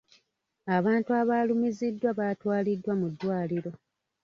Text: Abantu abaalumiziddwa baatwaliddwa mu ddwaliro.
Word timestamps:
Abantu 0.77 1.09
abaalumiziddwa 1.21 2.09
baatwaliddwa 2.19 2.93
mu 3.01 3.07
ddwaliro. 3.13 3.71